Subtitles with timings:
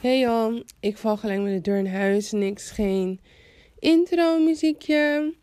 [0.00, 2.32] Hey joh, ik val gelijk met de deur in huis.
[2.32, 3.20] Niks, geen
[3.78, 5.34] intro muziekje.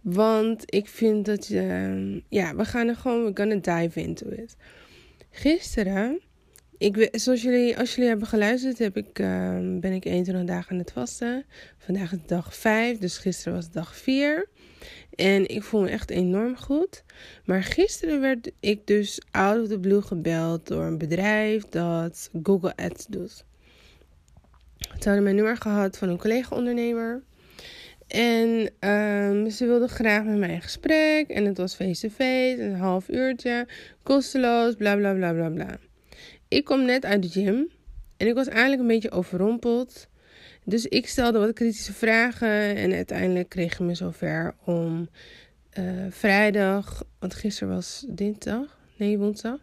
[0.00, 4.56] Want ik vind dat, uh, ja, we gaan er gewoon, we're gonna dive into it.
[5.30, 6.20] Gisteren,
[6.78, 10.78] ik, zoals jullie, als jullie hebben geluisterd, heb ik, uh, ben ik 21 dagen aan
[10.78, 11.44] het vasten.
[11.78, 14.48] Vandaag is dag 5, dus gisteren was dag 4.
[15.14, 17.04] En ik voel me echt enorm goed.
[17.44, 22.76] Maar gisteren werd ik dus out of the blue gebeld door een bedrijf dat Google
[22.76, 23.44] Ads doet.
[25.06, 27.22] Ze hadden mijn nummer gehad van een collega-ondernemer.
[28.06, 31.28] En um, ze wilden graag met mij in gesprek.
[31.28, 33.66] En het was face-to-face, een half uurtje,
[34.02, 35.78] kosteloos, bla bla bla bla bla.
[36.48, 37.68] Ik kom net uit de gym
[38.16, 40.08] en ik was eigenlijk een beetje overrompeld.
[40.64, 45.08] Dus ik stelde wat kritische vragen en uiteindelijk kreeg ik me zover om
[45.78, 49.58] uh, vrijdag, want gisteren was dinsdag, nee woensdag,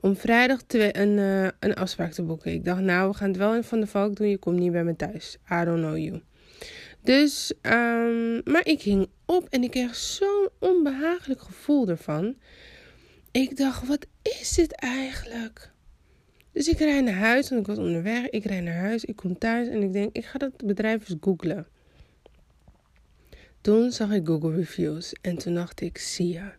[0.00, 2.52] om vrijdag een, uh, een afspraak te boeken.
[2.52, 4.28] Ik dacht, nou, we gaan het wel in Van de Valk doen.
[4.28, 5.38] Je komt niet bij me thuis.
[5.50, 6.22] I don't know you.
[7.02, 12.36] Dus, um, maar ik ging op en ik kreeg zo'n onbehagelijk gevoel ervan.
[13.30, 15.70] Ik dacht, wat is dit eigenlijk?
[16.52, 18.28] Dus ik rijd naar huis, want ik was onderweg.
[18.28, 21.18] Ik rijd naar huis, ik kom thuis en ik denk, ik ga dat bedrijf eens
[21.20, 21.66] googlen.
[23.60, 26.50] Toen zag ik Google Reviews en toen dacht ik, zie je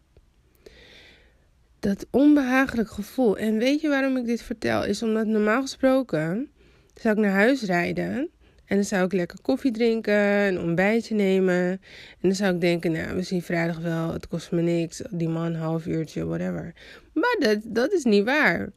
[1.80, 3.38] dat onbehagelijk gevoel.
[3.38, 4.86] En weet je waarom ik dit vertel?
[4.86, 6.50] Is omdat normaal gesproken
[6.94, 8.30] zou ik naar huis rijden.
[8.66, 11.66] En dan zou ik lekker koffie drinken, een ontbijtje nemen.
[11.66, 11.80] En
[12.20, 15.02] dan zou ik denken, nou, we zien vrijdag wel, het kost me niks.
[15.10, 16.74] Die man, half uurtje, whatever.
[17.14, 18.70] Maar dat, dat is niet waar.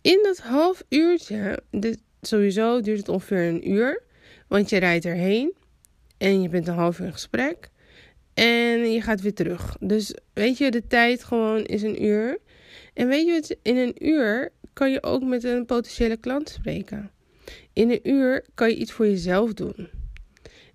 [0.00, 4.02] In dat half uurtje, dit, sowieso duurt het ongeveer een uur.
[4.48, 5.54] Want je rijdt erheen
[6.18, 7.70] en je bent een half uur in gesprek.
[8.34, 9.76] En je gaat weer terug.
[9.80, 12.38] Dus weet je, de tijd gewoon is een uur.
[12.92, 17.10] En weet je, in een uur kan je ook met een potentiële klant spreken.
[17.72, 19.88] In een uur kan je iets voor jezelf doen.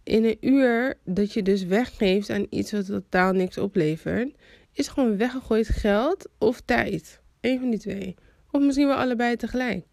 [0.04, 4.36] In een uur dat je dus weggeeft aan iets wat totaal niks oplevert,
[4.74, 7.20] is gewoon weggegooid geld of tijd.
[7.42, 8.16] Een van die twee.
[8.52, 9.86] Of misschien wel allebei tegelijk.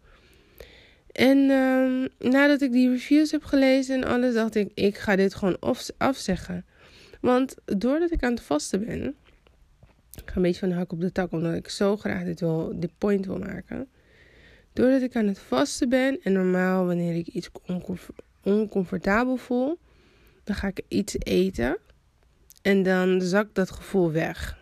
[1.11, 5.35] En um, nadat ik die reviews heb gelezen en alles, dacht ik, ik ga dit
[5.35, 5.59] gewoon
[5.97, 6.65] afzeggen.
[7.21, 9.15] Want doordat ik aan het vasten ben,
[10.21, 12.39] ik ga een beetje van de hak op de tak, omdat ik zo graag dit,
[12.39, 13.89] wil, dit point wil maken.
[14.73, 17.49] Doordat ik aan het vasten ben en normaal wanneer ik iets
[18.43, 19.79] oncomfortabel voel,
[20.43, 21.77] dan ga ik iets eten
[22.61, 24.57] en dan zakt dat gevoel weg.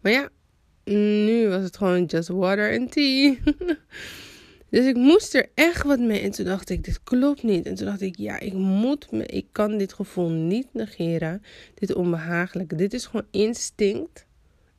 [0.00, 0.28] Maar ja,
[0.84, 3.36] nu was het gewoon just water and tea.
[4.72, 6.20] Dus ik moest er echt wat mee.
[6.20, 7.66] En toen dacht ik, dit klopt niet.
[7.66, 11.42] En toen dacht ik, ja, ik moet me, ik kan dit gevoel niet negeren.
[11.74, 12.74] Dit onbehagelijke.
[12.74, 14.26] Dit is gewoon instinct.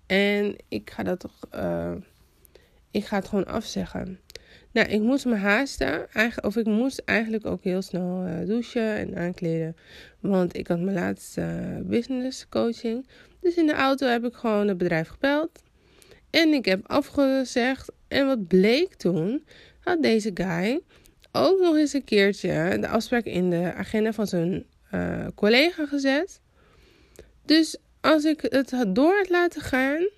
[0.05, 1.91] En ik ga dat toch, uh,
[2.91, 4.19] ik ga het gewoon afzeggen.
[4.71, 6.07] Nou, ik moest me haasten.
[6.41, 9.75] Of ik moest eigenlijk ook heel snel uh, douchen en aankleden.
[10.19, 13.07] Want ik had mijn laatste uh, business coaching.
[13.39, 15.63] Dus in de auto heb ik gewoon het bedrijf gebeld.
[16.29, 17.91] En ik heb afgezegd.
[18.07, 19.43] En wat bleek toen?
[19.83, 20.81] Had deze guy
[21.31, 26.41] ook nog eens een keertje de afspraak in de agenda van zijn uh, collega gezet.
[27.45, 30.09] Dus als ik het door had laten gaan,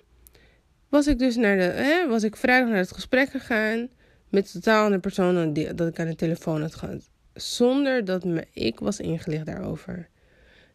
[0.88, 3.88] was ik dus naar de, hè, was ik vrijdag naar het gesprek gegaan
[4.28, 7.10] met totaal andere personen die, dat ik aan de telefoon had gehad.
[7.34, 10.08] Zonder dat me, ik was ingelicht daarover.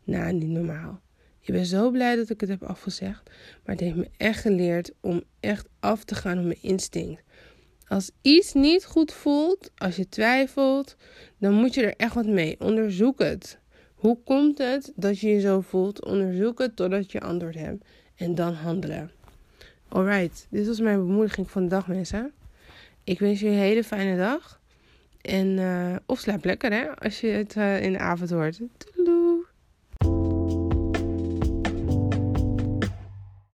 [0.03, 1.01] Nou, niet normaal.
[1.39, 3.29] Ik ben zo blij dat ik het heb afgezegd.
[3.63, 7.21] Maar het heeft me echt geleerd om echt af te gaan op mijn instinct.
[7.91, 10.95] Als iets niet goed voelt, als je twijfelt,
[11.37, 12.55] dan moet je er echt wat mee.
[12.59, 13.57] Onderzoek het.
[13.95, 16.05] Hoe komt het dat je je zo voelt?
[16.05, 17.85] Onderzoek het totdat je antwoord hebt.
[18.15, 19.11] En dan handelen.
[19.87, 22.31] Alright, dit was mijn bemoediging van de dag, mensen.
[23.03, 24.59] Ik wens je een hele fijne dag.
[25.21, 28.59] En, uh, of slaap lekker, hè, als je het uh, in de avond hoort.
[28.95, 29.20] Doei.